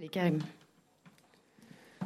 [0.00, 0.38] Allez, Karim.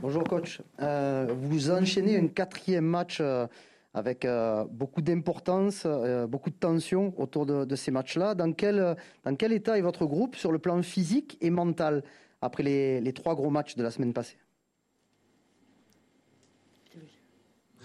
[0.01, 0.61] Bonjour coach.
[0.81, 3.47] Euh, vous enchaînez un quatrième match euh,
[3.93, 5.87] avec euh, beaucoup d'importance,
[6.29, 8.35] beaucoup de tension autour de, ces matchs-là.
[8.35, 12.03] Dans quel, dans quel état est votre groupe sur le plan physique et mental
[12.43, 14.39] après les, trois gros matchs de la semaine passée?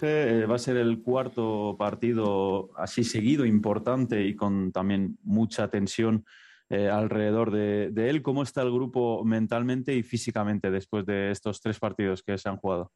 [0.02, 6.24] Eh, va a ser el cuarto partido así seguido, importante y con también mucha tensión
[6.72, 8.22] eh, alrededor de, él.
[8.22, 12.58] ¿Cómo está el grupo mentalmente y físicamente después de estos tres partidos que se han
[12.58, 12.92] jugado?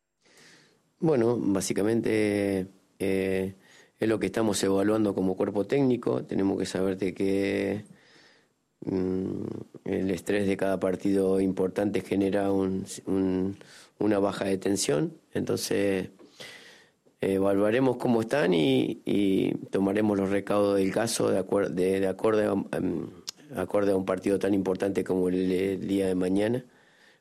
[1.01, 2.69] Bueno, básicamente
[3.01, 3.55] eh,
[3.99, 6.25] es lo que estamos evaluando como cuerpo técnico.
[6.25, 7.85] Tenemos que saber de que
[8.87, 9.43] mm,
[9.87, 15.15] el estrés de cada partido importante genera una baja de tensión.
[15.33, 16.11] Entonces,
[17.21, 22.81] evaluaremos cómo están y, tomaremos los recaudos del caso de, acuerdo de, acuerdo a,
[23.57, 26.65] acorde a un partido tan importante como el, día de mañana,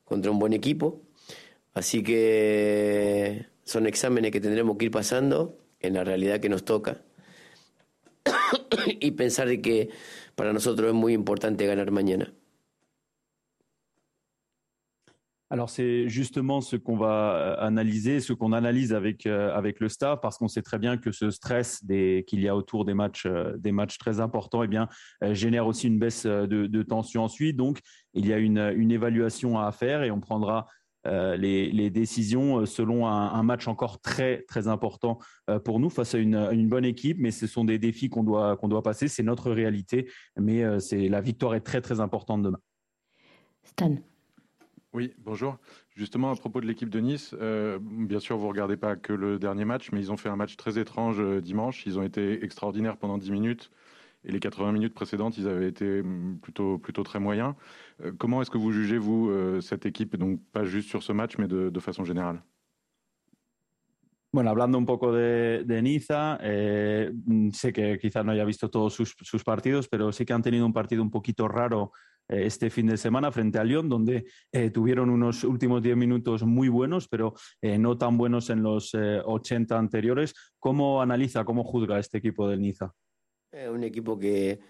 [0.04, 1.02] contra un buen equipo.
[1.74, 7.02] Así que son exámenes que tendremos que ir pasando en la realidad que nos toca
[8.88, 9.90] y pensar de que
[10.36, 12.34] para nosotros es muy importante ganar mañana.
[15.54, 19.88] Alors c'est justement ce qu'on va euh, analyser, ce qu'on analyse avec euh, avec le
[19.88, 23.28] staff, parce qu'on sait très bien que ce stress qu'il y a autour des matchs
[23.28, 24.90] euh, des matchs très importants, eh bien
[25.22, 27.56] génère aussi une baisse de, tension ensuite.
[27.56, 27.82] Donc
[28.16, 30.66] il y a une, une évaluation à faire et on prendra
[31.06, 35.20] les, décisions selon un, match encore très très important
[35.64, 37.18] pour nous face à une, une bonne équipe.
[37.20, 39.08] Mais ce sont des défis qu'on doit qu'on doit passer.
[39.08, 42.60] C'est notre réalité, mais c'est la victoire est très très importante demain.
[43.64, 43.98] Stan.
[44.94, 45.58] Oui, bonjour.
[45.96, 49.12] Justement, à propos de l'équipe de Nice, euh, bien sûr, vous ne regardez pas que
[49.12, 51.88] le dernier match, mais ils ont fait un match très étrange euh, dimanche.
[51.88, 53.72] Ils ont été extraordinaires pendant 10 minutes.
[54.24, 57.56] Et les 80 minutes précédentes, ils avaient été mm, plutôt, plutôt très moyens.
[58.06, 61.40] Euh, comment est-ce que vous jugez, vous, cette équipe, donc pas juste sur ce match,
[61.40, 62.44] mais de, façon générale
[64.32, 67.12] Bueno, hablando un poco de, de Niza, eh,
[67.52, 70.66] sé que quizás no haya visto todos sus, sus, partidos, pero sí que han tenido
[70.66, 71.92] un partido un poquito raro
[72.28, 76.70] este fin de semana frente a Lyon, donde eh, tuvieron unos últimos 10 minutos muy
[76.70, 80.34] buenos, pero eh, no tan buenos en los 80 anteriores.
[80.60, 82.94] ¿Cómo analiza, cómo juzga este equipo del Niza?
[83.72, 84.62] un equipo que,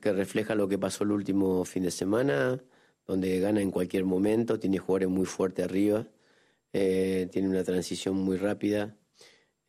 [0.00, 2.58] que refleja lo que pasó el último fin de semana,
[3.06, 6.06] donde gana en cualquier momento, tiene jugadores muy fuertes arriba,
[6.72, 8.96] tiene una transición muy rápida,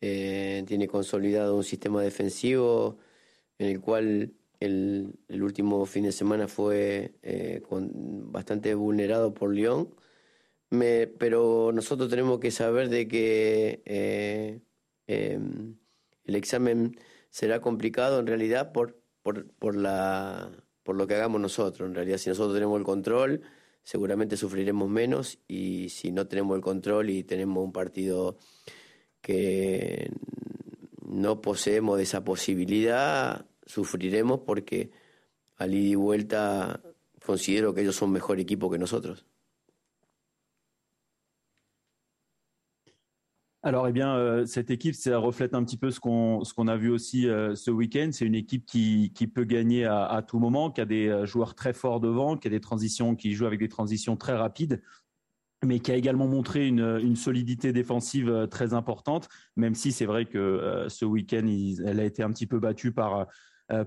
[0.00, 2.96] tiene consolidado un sistema defensivo
[3.58, 9.94] en el cual el, último fin de semana fue eh, bastante vulnerado por Lyon,
[11.18, 14.60] pero nosotros tenemos que saber de que eh,
[15.06, 15.76] em,
[16.24, 16.96] el examen
[17.30, 20.50] será complicado en realidad por, por, la,
[20.82, 21.88] por lo que hagamos nosotros.
[21.88, 23.42] En realidad, si nosotros tenemos el control,
[23.82, 28.36] seguramente sufriremos menos y si no tenemos el control y tenemos un partido
[29.20, 30.10] que
[31.06, 34.90] no poseemos de esa posibilidad, sufriremos porque
[35.56, 36.80] al ida y vuelta
[37.24, 39.26] considero que ellos son mejor equipo que nosotros.
[43.62, 46.66] Alors, eh bien, euh, cette équipe, ça reflète un petit peu ce qu'on ce qu'on
[46.66, 48.08] a vu aussi euh, ce week-end.
[48.10, 51.54] C'est une équipe qui, qui peut gagner à, tout moment, qui a des euh, joueurs
[51.54, 54.82] très forts devant, qui a des transitions, qui joue avec des transitions très rapides
[55.62, 60.24] mais qui a également montré une, une, solidité défensive très importante, même si c'est vrai
[60.24, 61.46] que ce week-end,
[61.84, 63.26] elle a été un petit peu battue par,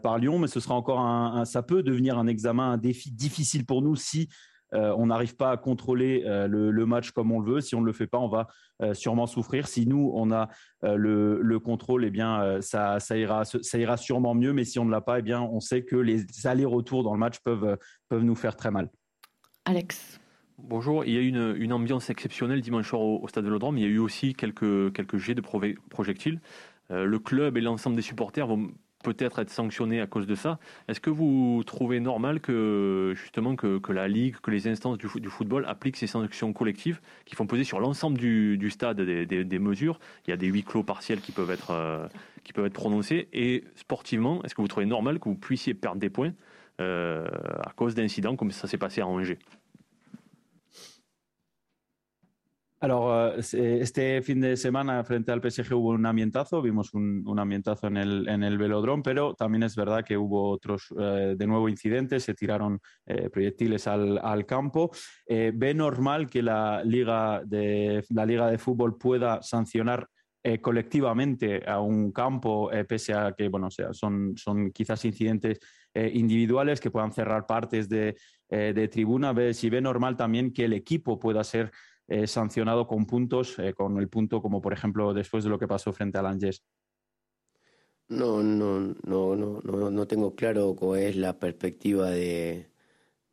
[0.02, 3.66] par Lyon, mais ce sera encore un, ça peut devenir un examen, un défi difficile
[3.66, 4.30] pour nous si
[4.72, 7.62] on n'arrive pas à contrôler le, le, match comme on le veut.
[7.62, 8.48] Si on ne le fait pas, on va
[8.94, 9.68] sûrement souffrir.
[9.68, 10.50] Si nous, on a
[10.82, 14.52] le, le, contrôle, eh bien, ça, ça, ira, ça ira sûrement mieux.
[14.52, 17.20] Mais si on ne l'a pas, eh bien, on sait que les allers-retours dans le
[17.20, 17.78] match peuvent,
[18.10, 18.90] peuvent nous faire très mal.
[19.66, 20.20] Alex.
[20.58, 23.78] Bonjour, il y a eu une, une ambiance exceptionnelle dimanche soir au, Stade Vélodrome.
[23.78, 26.42] Il y a eu aussi quelques, quelques jets de projectiles.
[26.92, 28.72] Euh, le club et l'ensemble des supporters vont
[29.04, 30.58] peut-être être sanctionnés à cause de ça.
[30.88, 35.66] Est-ce que vous trouvez normal que justement que, la ligue, que les instances du, football
[35.68, 40.00] appliquent ces sanctions collectives qui font peser sur l'ensemble du, stade des, mesures?
[40.26, 42.08] Il y a des huis clos partiels qui peuvent être euh,
[42.44, 43.28] qui peuvent être prononcés.
[43.34, 46.34] Et sportivement, est-ce que vous trouvez normal que vous puissiez perdre des points
[46.82, 47.28] euh,
[47.64, 49.40] à cause d'incidents comme ça s'est passé à Angers?
[52.84, 57.88] Alors, eh, este fin de semana frente al PSG hubo un ambientazo, vimos un, ambientazo
[57.88, 61.70] en el, en el velodrome, pero también es verdad que hubo otros, eh, de nuevo,
[61.70, 64.92] incidentes, se tiraron eh, proyectiles al, campo.
[65.26, 70.10] ¿Ve normal que la Liga de, la Liga de Fútbol pueda sancionar
[70.60, 75.58] colectivamente a un campo, pese a que bueno, sea, son, son quizás incidentes
[75.96, 78.18] individuales que puedan cerrar partes de,
[78.50, 81.72] de tribuna, ve, si ve normal también que el equipo pueda ser
[82.26, 86.18] sancionado con puntos, con el punto como por ejemplo después de lo que pasó frente
[86.18, 86.64] al Angers.
[88.10, 92.70] No, no, no, no, no, no tengo claro cuál es la perspectiva de,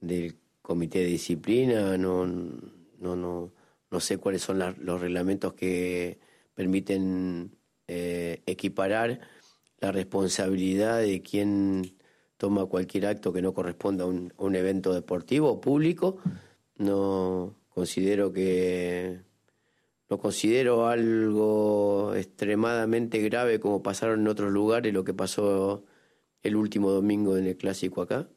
[0.00, 3.52] del comité de disciplina, no, no, no,
[3.90, 6.20] no sé cuáles son los reglamentos que
[6.54, 7.56] permiten
[7.88, 9.20] eh, equiparar
[9.80, 11.98] la responsabilidad de quien
[12.36, 16.18] toma cualquier acto que no corresponda a un, a un evento deportivo o público.
[16.76, 19.22] No considero que
[20.10, 25.86] no considero algo extremadamente grave como pasaron en otros lugares lo que pasó
[26.42, 28.28] el último domingo en el clásico acá.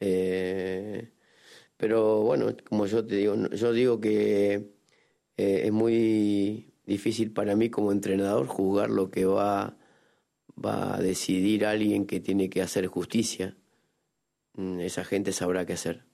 [0.00, 1.12] Eh,
[1.76, 4.54] pero bueno, como yo te digo, yo digo que
[5.36, 9.76] eh, es muy difícil para mí como entrenador juzgar lo que va,
[10.64, 13.56] va a decidir alguien que tiene que hacer justicia.
[14.54, 16.06] Mm, esa gente sabrá qué hacer.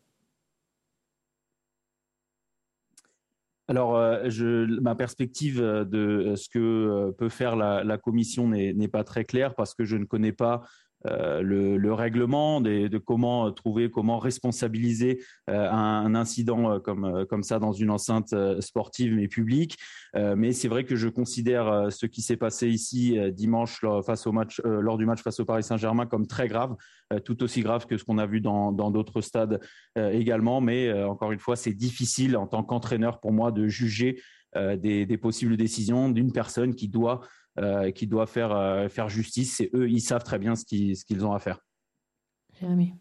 [3.72, 9.02] Alors, euh, ma perspective de euh, ce que euh, peut faire la commission n'est pas
[9.02, 10.60] très claire parce que je ne connais pas
[11.06, 17.58] euh, le, règlement, de comment trouver, comment responsabiliser euh, un, incident euh, comme, comme ça
[17.58, 19.76] dans une enceinte sportive mais publique.
[20.14, 24.32] mais c'est vrai que je considère ce qui s'est passé ici dimanche lors, face au
[24.32, 26.76] match, lors du match face au Paris Saint-Germain comme très grave,
[27.24, 29.60] tout aussi grave que ce qu'on a vu dans d'autres stades
[29.96, 30.60] également.
[30.60, 34.20] Mais encore une fois, c'est difficile en tant qu'entraîneur pour moi de juger
[34.54, 37.41] des, possibles décisions d'une personne qui doit euh,
[37.94, 39.60] qui doit faire, euh, faire justice.
[39.60, 41.60] Et eux, ils savent très bien ce qu'ils, ce qu'ils ont à faire.
[42.58, 42.94] Jérémy.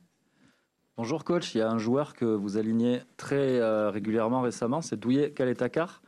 [0.97, 4.99] Bonjour coach, il y a un joueur que vous alignez très euh, régulièrement récemment, c'est
[4.99, 6.01] Douye Kaletakar.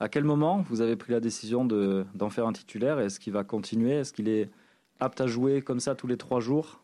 [0.00, 2.98] À quel moment vous avez pris la décision de, d'en faire un titulaire?
[2.98, 3.92] Est-ce qu'il va continuer?
[3.92, 4.50] Est-ce qu'il est
[4.98, 6.82] apte à jouer comme ça tous les trois jours?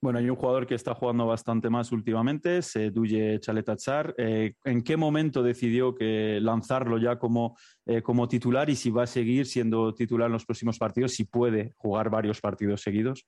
[0.00, 4.14] Bueno, hay un jugador que está jugando bastante más últimamente, se Duye Chaletatzar.
[4.18, 7.56] Eh, ¿En qué momento decidió que lanzarlo ya como,
[7.86, 11.24] eh, como titular y si va a seguir siendo titular en los próximos partidos, si
[11.24, 13.26] puede jugar varios partidos seguidos?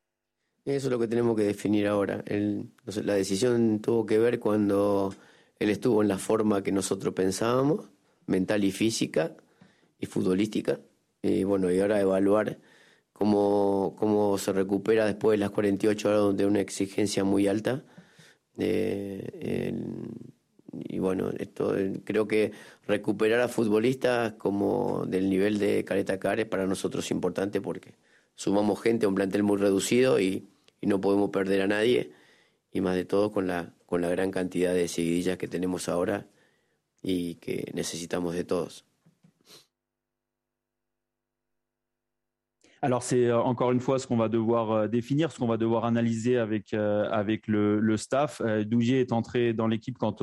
[0.64, 2.22] Eso es lo que tenemos que definir ahora.
[2.28, 5.14] la decisión tuvo que ver cuando
[5.58, 7.88] él estuvo en la forma que nosotros pensábamos,
[8.26, 9.34] mental y física
[9.98, 10.78] y futbolística.
[11.22, 12.58] Y bueno, y ahora evaluar
[13.18, 17.82] cómo, cómo se recupera después de las 48 horas de una exigencia muy alta.
[18.56, 19.74] Eh,
[20.72, 21.74] y bueno, esto
[22.04, 22.52] creo que
[22.86, 27.94] recuperar a futbolistas como del nivel de Careta Care para nosotros es importante porque
[28.36, 30.46] sumamos gente a un plantel muy reducido y,
[30.80, 32.12] y, no podemos perder a nadie
[32.72, 36.28] y más de todo con la, con la gran cantidad de seguidillas que tenemos ahora
[37.02, 38.87] y que necesitamos de todos.
[42.80, 45.56] Alors c'est euh, encore une fois ce qu'on va devoir euh, définir, ce qu'on va
[45.56, 48.40] devoir analyser avec, euh, le, staff.
[48.66, 50.22] Dougier est entré dans l'équipe quand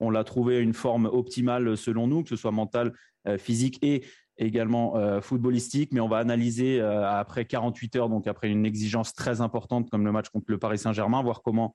[0.00, 2.94] on l'a trouvé une forme optimale selon nous, que ce soit mentale,
[3.36, 4.02] physique et
[4.38, 5.92] également footballistique.
[5.92, 10.12] Mais on va analyser après 48 heures, donc après une exigence très importante comme le
[10.12, 11.74] match contre le Paris Saint-Germain, voir comment,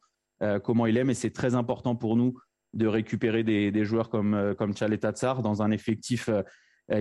[0.64, 1.04] comment il est.
[1.04, 2.34] Mais c'est très important pour nous
[2.74, 6.30] de récupérer des, joueurs comme, comme Chalet Tatsar dans un effectif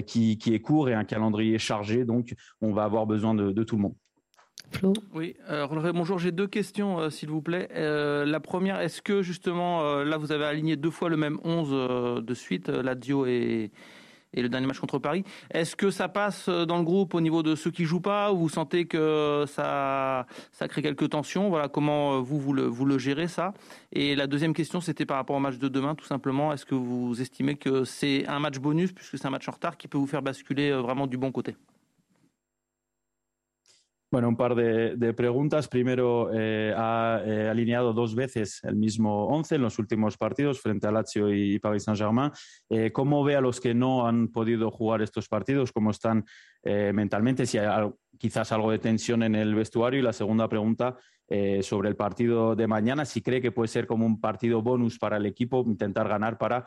[0.06, 2.04] qui, qui, est court et un calendrier chargé.
[2.04, 3.94] Donc, on va avoir besoin de, de tout le monde.
[4.74, 7.68] Flo Oui, euh, bonjour, j'ai deux questions, euh, s'il vous plaît.
[7.74, 11.38] Euh, la première, est-ce que justement, euh, là, vous avez aligné deux fois le même
[11.44, 13.70] 11 euh, de suite, Lazio et,
[14.34, 15.24] et le dernier match contre Paris.
[15.50, 18.38] Est-ce que ça passe dans le groupe au niveau de ceux qui jouent pas ou
[18.38, 21.48] vous sentez que ça, ça crée quelques tensions?
[21.48, 23.54] Voilà, comment vous, vous le, vous le gérez ça?
[23.92, 26.52] Et la deuxième question, c'était par rapport au match de demain, tout simplement.
[26.52, 29.76] Est-ce que vous estimez que c'est un match bonus, puisque c'est un match en retard,
[29.76, 31.56] qui peut vous faire basculer euh, vraiment du bon côté?
[34.14, 35.66] Bueno, un par de, preguntas.
[35.66, 40.86] Primero, eh, ha eh, alineado dos veces el mismo 11 en los últimos partidos frente
[40.86, 42.30] a Lazio y Paris Saint-Germain.
[42.68, 45.72] Eh, ¿Cómo ve a los que no han podido jugar estos partidos?
[45.72, 46.24] ¿Cómo están
[46.62, 47.44] mentalmente?
[47.44, 49.98] Si hay quizás algo de tensión en el vestuario.
[49.98, 50.96] Y la segunda pregunta
[51.62, 55.16] sobre el partido de mañana, si cree que puede ser como un partido bonus para
[55.16, 56.64] el equipo, intentar ganar para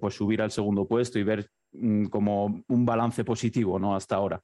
[0.00, 3.94] pues subir al segundo puesto y ver mm, como un balance positivo ¿no?
[3.94, 4.42] hasta ahora.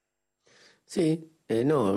[0.86, 1.94] Sí, eh, no,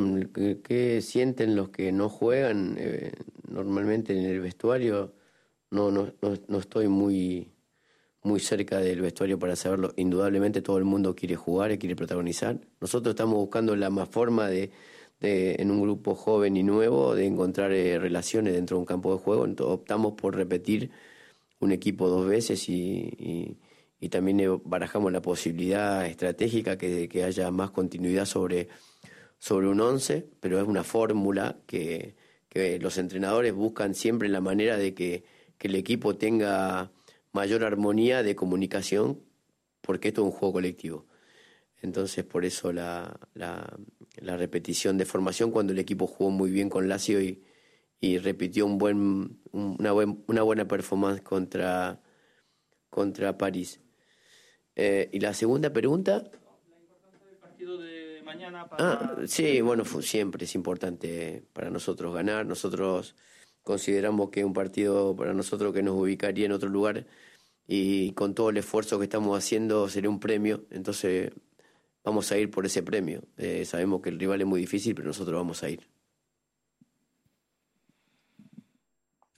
[0.63, 2.75] ¿qué, sienten los que no juegan?
[2.77, 3.13] Eh,
[3.47, 5.13] normalmente en el vestuario
[5.71, 7.51] no, no, no, estoy muy,
[8.23, 9.93] muy cerca del vestuario para saberlo.
[9.97, 12.59] Indudablemente todo el mundo quiere jugar y quiere protagonizar.
[12.79, 14.71] Nosotros estamos buscando la más forma de,
[15.19, 19.13] de en un grupo joven y nuevo, de encontrar eh, relaciones dentro de un campo
[19.13, 19.47] de juego.
[19.65, 20.91] Optamos por repetir
[21.59, 23.57] un equipo dos veces y,
[23.99, 28.69] y, también barajamos la posibilidad estratégica que, que haya más continuidad sobre
[29.39, 32.15] sobre un 11, pero es una fórmula que,
[32.49, 35.23] que los entrenadores buscan siempre la manera de que,
[35.57, 36.91] que el equipo tenga
[37.31, 39.21] mayor armonía de comunicación,
[39.81, 41.05] porque esto es un juego colectivo.
[41.81, 43.77] Entonces, por eso la, la,
[44.17, 47.41] la, repetición de formación cuando el equipo jugó muy bien con Lazio y,
[48.01, 52.01] y repitió un buen, una, buen, una buena performance contra,
[52.89, 53.79] contra París.
[54.75, 56.29] Eh, y la segunda pregunta.
[56.31, 57.98] La importancia del partido de
[58.29, 58.93] mañana para...
[58.93, 62.45] Ah, sí, bueno, siempre es importante para nosotros ganar.
[62.45, 63.15] Nosotros
[63.63, 67.07] consideramos que un partido para nosotros que nos ubicaría en otro lugar
[67.67, 70.65] y con todo el esfuerzo que estamos haciendo sería un premio.
[70.69, 71.31] Entonces
[72.03, 73.23] vamos a ir por ese premio.
[73.37, 75.87] Eh, sabemos que el rival est muy difícil, pero nosotros vamos a ir.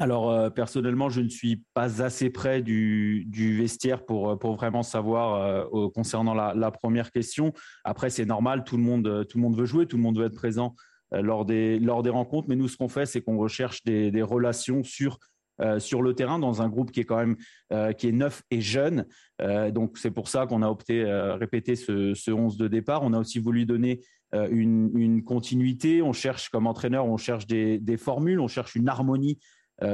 [0.01, 5.35] Alors euh, personnellement, je ne suis pas assez près du, vestiaire pour, pour vraiment savoir
[5.35, 7.53] euh, concernant la, première question.
[7.83, 10.25] Après, c'est normal, tout le, monde, tout le monde veut jouer, tout le monde veut
[10.25, 10.73] être présent
[11.13, 14.23] euh, lors, des, lors des rencontres, mais nous, ce qu'on fait, c'est qu'on recherche des,
[14.23, 15.19] relations sur
[15.61, 17.35] euh, sur le terrain dans un groupe qui est quand même
[17.71, 19.05] euh, qui est neuf et jeune.
[19.41, 21.03] Euh, donc c'est pour ça qu'on a opté
[21.39, 23.03] répéter ce, ce 11 de départ.
[23.03, 24.01] On a aussi voulu donner
[24.33, 26.01] une, continuité.
[26.01, 29.37] On cherche comme entraîneur, on cherche des formules, on cherche une harmonie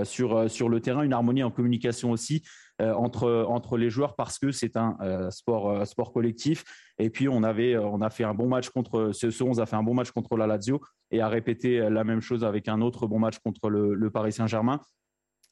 [0.04, 2.44] sur, sur le terrain, une harmonie en communication aussi
[2.80, 4.98] entre, entre les joueurs parce que c'est un
[5.32, 6.64] sport, sport collectif.
[7.00, 9.66] Et puis, on, avait, on a fait un bon match contre ce, ce 11 a
[9.66, 12.82] fait un bon match contre la Lazio et a répété la même chose avec un
[12.82, 14.82] autre bon match contre le, Paris Saint-Germain.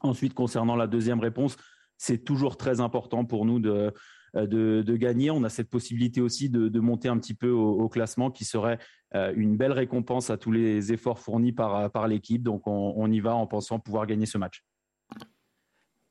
[0.01, 1.55] Ensuite, concernant la deuxième réponse,
[1.97, 3.93] c'est toujours très important pour nous de,
[4.35, 5.31] de, gagner.
[5.31, 9.04] On a cette possibilité aussi de, monter un petit peu au, classement qui serait euh,
[9.35, 12.43] une belle récompense à tous les efforts fournis par, par l'équipe.
[12.43, 14.63] Donc on, on, y va en pensant pouvoir gagner ce match.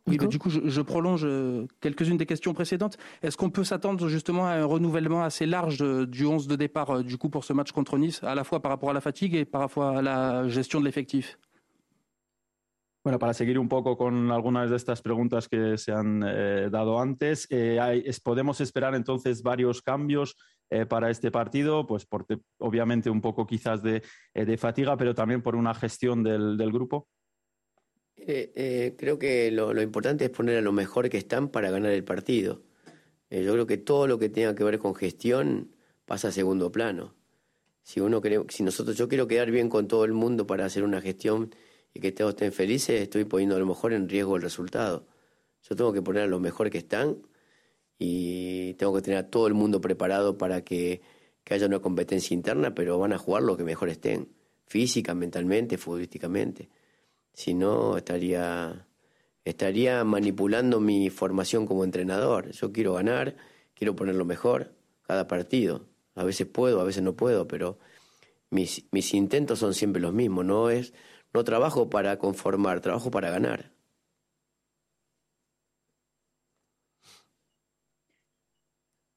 [0.07, 2.99] Oui, bah, du coup, je, je prolonge euh, quelques-unes des questions précédentes.
[3.23, 7.03] Est-ce qu'on peut s'attendre justement à un renouvellement assez large du 11 de départ euh,
[7.03, 9.35] du coup pour ce match contre Nice, à la fois par rapport à la fatigue
[9.35, 11.39] et par rapport à la gestion de l'effectif?
[13.03, 16.99] Bueno, para seguir un poco con algunas de estas preguntas que se han eh, dado
[16.99, 20.37] antes, eh, hay, es, ¿podemos esperar entonces varios cambios
[20.71, 21.87] eh, para este partido?
[21.87, 22.26] Pues por,
[22.59, 24.02] obviamente un poco quizás de,
[24.33, 27.09] eh, de, fatiga, pero también por una gestión del, del grupo.
[28.16, 31.92] Eh, creo que lo, lo, importante es poner a lo mejor que están para ganar
[31.92, 32.62] el partido.
[33.30, 35.75] yo creo que todo lo que tenga que ver con gestión
[36.06, 37.14] pasa a segundo plano.
[37.83, 40.85] Si uno cree, si nosotros, yo quiero quedar bien con todo el mundo para hacer
[40.85, 41.54] una gestión
[41.92, 45.06] y que todos estén felices, estoy poniendo a lo mejor en riesgo el resultado.
[45.62, 47.18] Yo tengo que poner a lo mejor que están
[47.99, 51.03] y tengo que tener a todo el mundo preparado para que,
[51.45, 54.29] que haya una competencia interna, pero van a jugar lo que mejor estén,
[54.67, 56.69] física, mentalmente, futbolísticamente.
[57.33, 58.87] Si no, estaría,
[59.45, 62.51] estaría manipulando mi formación como entrenador.
[62.53, 63.37] Yo quiero ganar,
[63.75, 65.87] quiero poner lo mejor cada partido.
[66.15, 67.79] A veces puedo, a veces no puedo, pero
[68.51, 70.45] mis, mis intentos son siempre los mismos.
[70.45, 70.95] No es
[71.33, 73.74] no trabajo para conformar, trabajo para ganar.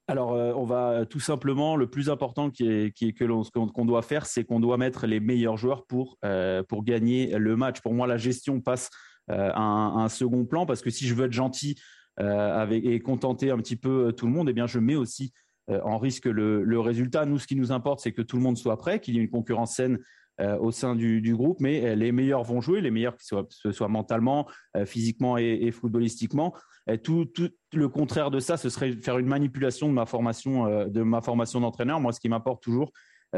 [0.09, 4.01] Alors, euh, on va tout simplement, le plus important qui est, que l'on, qu'on doit
[4.01, 7.81] faire, c'est qu'on doit mettre les meilleurs joueurs pour, euh, pour gagner le match.
[7.81, 8.89] Pour moi, la gestion passe
[9.29, 11.77] euh, à, un, second plan parce que si je veux être gentil
[12.21, 15.33] euh, et contenter un petit peu tout le monde, eh bien, je mets aussi
[15.69, 17.25] euh, en risque le, résultat.
[17.25, 19.21] Nous, ce qui nous importe, c'est que tout le monde soit prêt, qu'il y ait
[19.21, 19.99] une concurrence saine
[20.39, 23.71] euh, au sein du, groupe, mais euh, les meilleurs vont jouer, les meilleurs, que ce
[23.71, 24.47] soit, mentalement,
[24.77, 26.53] euh, physiquement et footballistiquement.
[26.87, 30.87] Et tout, tout, le contraire de ça, ce serait faire une manipulation de ma formation,
[30.87, 31.99] de ma formation d'entraîneur.
[31.99, 32.91] Moi, ce qui m'apporte toujours,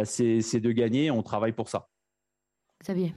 [0.03, 1.09] c'est de gagner.
[1.11, 1.87] On travaille pour ça.
[2.81, 3.13] Xavier.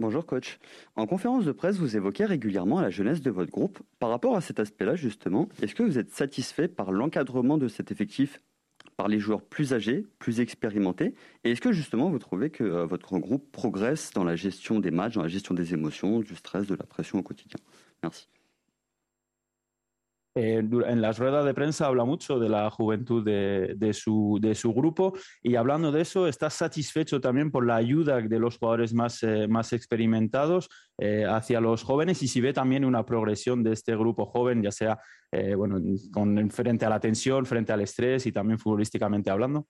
[0.00, 0.58] Bonjour coach.
[0.96, 3.78] En conférence de presse, vous évoquez régulièrement la jeunesse de votre groupe.
[4.00, 7.92] Par rapport à cet aspect-là, justement, est-ce que vous êtes satisfait par l'encadrement de cet
[7.92, 8.42] effectif?
[8.96, 11.14] Par les joueurs plus âgés, plus expérimentés?
[11.44, 14.90] Et est-ce que justement vous trouvez que euh, votre groupe progresse dans la gestion des
[14.90, 17.60] matchs, dans la gestion des émotions, du stress, de la pression au quotidien?
[18.02, 18.28] Merci.
[20.36, 24.56] Eh, en las ruedas de prensa habla mucho de la juventud de, de, su, de,
[24.56, 25.12] su, grupo
[25.42, 29.46] y hablando de eso, está satisfecho también por la ayuda de los jugadores más, eh,
[29.46, 34.26] más experimentados eh, hacia los jóvenes y si ve también una progresión de este grupo
[34.26, 34.98] joven, ya sea
[35.30, 35.80] eh, bueno,
[36.12, 39.68] con, frente a la tensión, frente al estrés y también futbolísticamente hablando.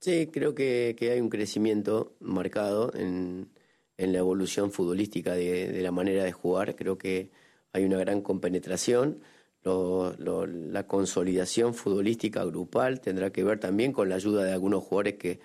[0.00, 3.48] Sí, creo que, que hay un crecimiento marcado en,
[3.96, 6.76] en la evolución futbolística de, de la manera de jugar.
[6.76, 7.30] Creo que
[7.72, 9.20] hay una gran compenetración.
[9.68, 15.40] La consolidación futbolística grupal tendrá que ver también con la ayuda de algunos jugadores que,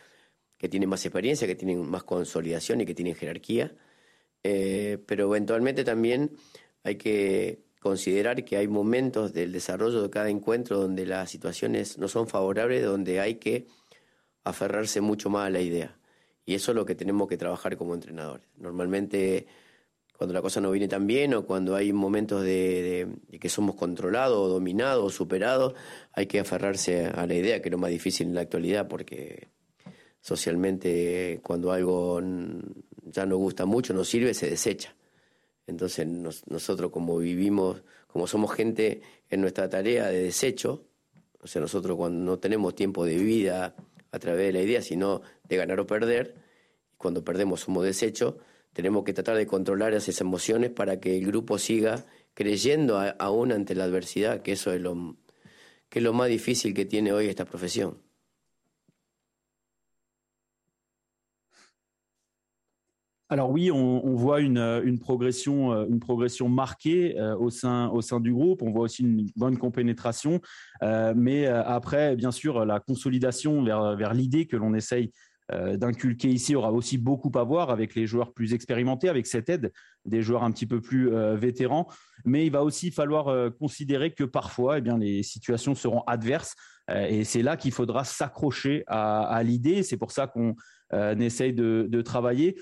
[0.58, 3.76] que tienen más experiencia, que tienen más consolidación y que tienen jerarquía.
[4.44, 6.32] Eh, pero eventualmente también
[6.84, 12.08] hay que considerar que hay momentos del desarrollo de cada encuentro donde las situaciones no
[12.08, 13.68] son favorables, donde hay que
[14.44, 15.98] aferrarse mucho más a la idea.
[16.46, 18.48] Y eso es lo que tenemos que trabajar como entrenadores.
[18.58, 19.48] Normalmente
[20.18, 23.08] cuando la cosa no viene tan bien o cuando hay momentos de,
[23.40, 25.74] que somos controlados o dominados o superados,
[26.14, 29.50] hay que aferrarse a la idea, que es lo más difícil en la actualidad, porque
[30.22, 32.22] socialmente cuando algo
[33.04, 34.96] ya no gusta mucho, no sirve, se desecha.
[35.66, 40.86] Entonces nosotros como vivimos, como somos gente en nuestra tarea de desecho,
[41.42, 43.76] o sea, nosotros cuando no tenemos tiempo de vida
[44.12, 46.36] a través de la idea, sino de ganar o perder,
[46.98, 48.38] cuando perdemos somos desecho,
[48.74, 53.76] tenemos que tratar de controlar esas emociones para que el grupo siga creyendo aún ante
[53.76, 55.18] la adversidad, que eso es lo,
[55.90, 58.02] que es lo más difícil que tiene hoy esta profesión.
[63.34, 68.32] Alors oui, on, voit une, progression, une progression marquée euh, au sein, au sein du
[68.32, 68.62] groupe.
[68.62, 70.40] On voit aussi une bonne compénétration,
[70.84, 75.12] euh, mais euh, après, bien sûr, la consolidation vers, vers l'idée que l'on essaye
[75.52, 79.72] d'inculquer ici aura aussi beaucoup à voir avec les joueurs plus expérimentés, avec cette aide
[80.06, 81.88] des joueurs un petit peu plus vétérans.
[82.26, 86.56] Mais il va aussi falloir considérer que parfois, eh bien, les situations seront adverses.
[86.90, 89.84] et c'est là qu'il faudra s'accrocher à, l'idée.
[89.84, 90.56] C'est pour ça qu'on
[91.20, 92.58] essaye de, travailler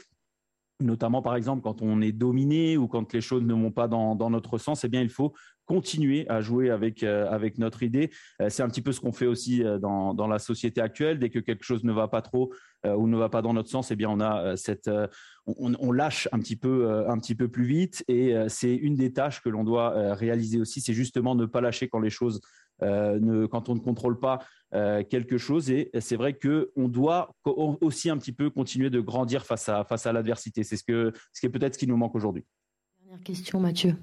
[0.82, 4.30] notamment par exemple quand on est dominé ou quand les choses ne vont pas dans,
[4.30, 5.34] notre sens, eh bien il faut
[5.72, 8.12] continuer à jouer avec, euh, avec notre idée.
[8.42, 11.18] Euh, c'est un petit peu ce qu'on fait aussi euh, dans, dans, la société actuelle.
[11.18, 12.52] Dès que quelque chose ne va pas trop
[12.84, 14.90] ou ne va pas dans notre sens, eh bien on a cette,
[15.46, 18.04] on, on, lâche un petit peu, un petit peu plus vite.
[18.08, 21.90] Et c'est une des tâches que l'on doit réaliser aussi, c'est justement ne pas lâcher
[21.90, 22.42] quand les choses
[22.82, 24.40] euh, quand on ne contrôle pas
[24.72, 25.70] quelque chose.
[25.70, 30.08] Et c'est vrai qu'on doit aussi un petit peu continuer de grandir face à, face
[30.08, 30.64] à l'adversité.
[30.64, 32.46] C'est ce, que, ce qui est peut-être ce qui nous manque aujourd'hui.
[33.04, 33.96] Dernière question, Mathieu.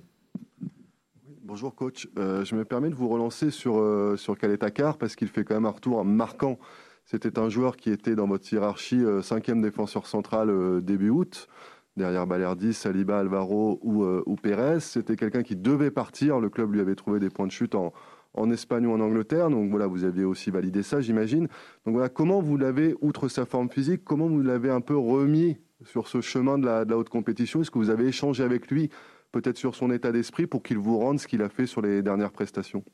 [1.48, 3.82] Bonjour coach, euh, je me permets de vous relancer sur,
[4.18, 6.58] sur Takar parce qu'il fait quand même un retour marquant.
[7.06, 11.48] C'était un joueur qui était dans votre hiérarchie cinquième défenseur central début août,
[11.96, 14.80] derrière Balerdi, Saliba, Alvaro ou, ou Pérez.
[14.80, 17.94] C'était quelqu'un qui devait partir, le club lui avait trouvé des points de chute en,
[18.34, 19.48] en Espagne ou en Angleterre.
[19.48, 21.48] Donc voilà, vous aviez aussi validé ça, j'imagine.
[21.86, 25.56] Donc voilà, comment vous l'avez, outre sa forme physique, comment vous l'avez un peu remis
[25.84, 27.62] sur ce chemin de la, haute compétition?
[27.62, 28.90] Est-ce que vous avez échangé avec lui,
[29.30, 32.02] peut-être sur son état d'esprit, pour qu'il vous rende ce qu'il a fait sur les
[32.02, 32.84] dernières prestations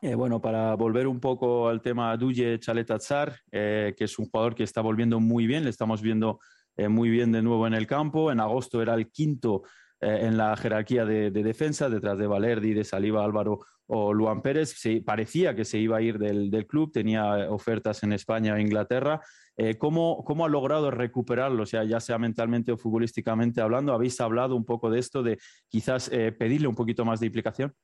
[0.00, 4.54] Eh, bueno, para volver un poco al tema Duye Chaletazar, eh, que es un jugador
[4.54, 6.38] que está volviendo muy bien, le estamos viendo
[6.76, 8.30] eh, muy bien de nuevo en el campo.
[8.30, 9.62] En agosto era el quinto
[10.00, 13.58] Eh, en la jerarquía de, defensa, detrás de Valerdi, de Saliba, Álvaro
[13.88, 14.74] o Luan Pérez.
[14.78, 19.20] Se, parecía que se iba a ir del, club, tenía ofertas en España e Inglaterra.
[19.56, 21.64] Eh, ¿cómo, ¿cómo, ha logrado recuperarlo?
[21.64, 25.38] O sea, ya sea mentalmente o futbolísticamente hablando, ¿habéis hablado un poco de esto, de
[25.68, 27.74] quizás eh, pedirle un poquito más de implicación?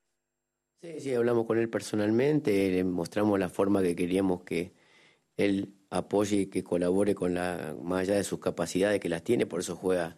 [0.80, 4.74] Sí, sí, hablamos con él personalmente, le mostramos la forma que queríamos que
[5.36, 9.46] él apoye y que colabore con la, más allá de sus capacidades que las tiene,
[9.46, 10.16] por eso juega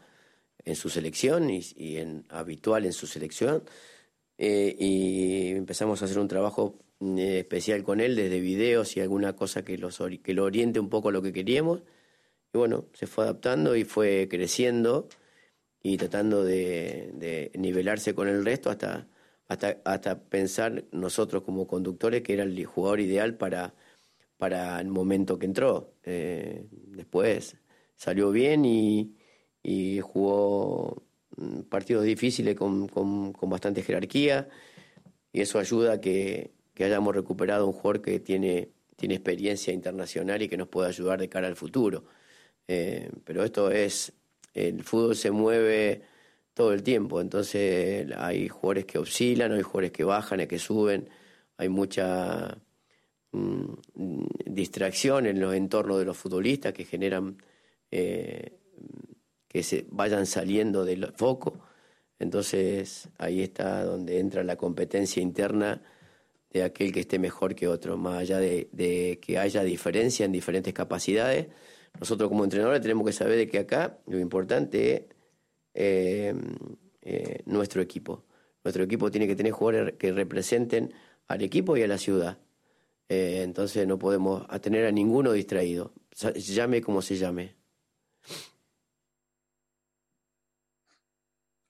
[0.64, 3.62] en su selección y, en, habitual en su selección.
[4.38, 9.35] Eh, y empezamos a hacer un trabajo eh, especial con él desde videos y alguna
[9.35, 11.83] cosa que, los, que lo oriente un poco a lo que queríamos.
[12.53, 15.09] Y bueno, se fue adaptando y fue creciendo
[15.83, 19.09] y tratando de, nivelarse con el resto hasta,
[19.49, 23.75] hasta, hasta pensar nosotros como conductores que era el jugador ideal para,
[24.38, 25.94] para el momento que entró.
[26.05, 27.57] Eh, después
[27.96, 29.16] salió bien y,
[29.62, 31.05] y jugó
[31.68, 34.49] partidos difíciles con, con, bastante jerarquía
[35.33, 40.42] y eso ayuda a que, que, hayamos recuperado un jugador que tiene, tiene experiencia internacional
[40.42, 42.05] y que nos puede ayudar de cara al futuro.
[42.68, 44.12] Eh, pero esto es,
[44.55, 46.03] el fútbol se mueve
[46.55, 51.09] todo el tiempo, entonces hay jugadores que oscilan, hay jugadores que bajan, hay que suben,
[51.59, 52.59] hay mucha
[53.33, 53.75] mm,
[54.46, 57.37] distracción en los entornos de los futbolistas que generan
[57.90, 58.53] eh,
[59.57, 61.61] que se vayan saliendo del foco.
[62.19, 65.81] Entonces ahí está donde entra la competencia interna
[66.51, 70.75] de aquel que esté mejor que otro, más allá de, que haya diferencia en diferentes
[70.75, 71.47] capacidades.
[71.99, 75.03] Nosotros como entrenadores tenemos que saber de que acá lo importante es
[75.73, 76.35] eh,
[77.01, 78.27] eh, nuestro equipo.
[78.62, 80.92] Nuestro equipo tiene que tener jugadores que representen
[81.29, 82.37] al equipo y a la ciudad.
[83.09, 85.95] Eh, entonces no podemos tener a ninguno distraído,
[86.35, 87.55] llame como se llame.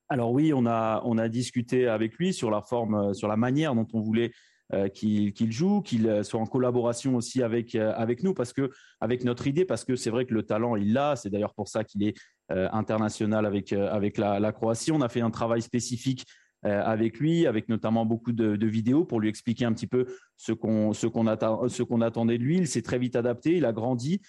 [0.09, 3.87] Alors oui, on a, discuté avec lui sur la forme, euh, sur la manière dont
[3.93, 4.31] on voulait
[4.73, 7.75] euh, qu'il joue, qu'il euh, soit en collaboration aussi avec,
[8.23, 11.17] nous, parce que avec notre idée, parce que c'est vrai que le talent, il l'a.
[11.17, 12.15] C'est d'ailleurs pour ça qu'il est
[12.49, 14.93] international avec, la, Croatie.
[14.93, 16.25] On a fait un travail spécifique
[16.63, 20.93] avec lui, avec notamment beaucoup de, vidéos pour lui expliquer un petit peu ce qu'on
[20.93, 22.59] ce qu'on attendait de lui.
[22.59, 24.21] Il s'est très vite adapté, il a grandi.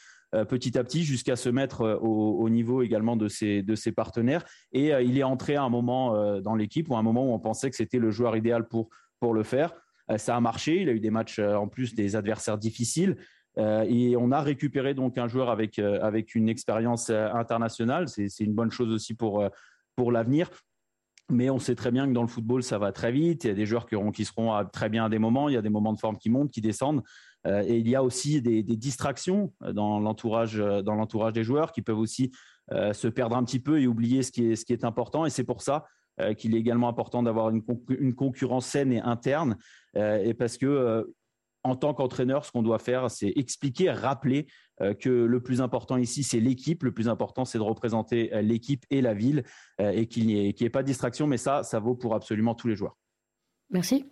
[0.49, 4.43] Petit à petit jusqu'à se mettre au, niveau également de ses, de ses partenaires.
[4.71, 7.39] Et il est entré à un moment dans l'équipe ou à un moment où on
[7.39, 9.73] pensait que c'était le joueur idéal pour, pour le faire.
[10.17, 10.81] ça a marché.
[10.81, 13.15] Il a eu des matchs en plus des adversaires difficiles.
[13.57, 18.09] et on a récupéré donc un joueur avec, avec une expérience internationale.
[18.09, 19.47] C'est une bonne chose aussi pour,
[19.95, 20.49] pour l'avenir.
[21.29, 23.43] Mais on sait très bien que dans le football, ça va très vite.
[23.43, 25.49] Il y a des joueurs qui, seront très bien à des moments.
[25.49, 27.03] Il y a des moments de forme qui montent, qui descendent.
[27.45, 31.71] Euh, et il y a aussi des, distractions dans l'entourage, euh, dans l'entourage des joueurs
[31.71, 32.31] qui peuvent aussi
[32.71, 35.25] euh, se perdre un petit peu et oublier ce qui est, important.
[35.25, 35.85] Et c'est pour ça
[36.39, 39.55] qu'il est également important d'avoir une, une, concurrence saine et interne.
[39.95, 41.13] et parce que
[41.67, 44.47] en tant qu'entraîneur, ce qu'on doit faire, c'est expliquer, rappeler
[44.81, 46.83] euh, que le plus important ici, c'est l'équipe.
[46.83, 49.43] Le plus important, c'est de représenter euh, l'équipe et la ville
[49.81, 51.27] euh, et qu'il n'y ait, pas de distraction.
[51.27, 52.97] Mais ça, ça vaut pour absolument tous les joueurs.
[53.69, 54.05] Merci.